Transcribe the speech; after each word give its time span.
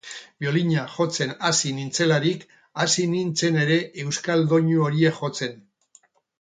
Biolina 0.43 0.85
jotzen 0.93 1.33
hasi 1.49 1.73
nintzelarik, 1.81 2.47
hasi 2.85 3.07
nintzen 3.13 3.61
ere 3.67 3.79
euskal 4.07 4.45
doinu 4.55 4.83
horiek 4.89 5.23
jotzen. 5.23 5.59